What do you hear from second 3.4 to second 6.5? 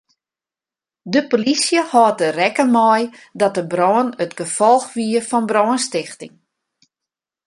de brân it gefolch wie fan brânstichting.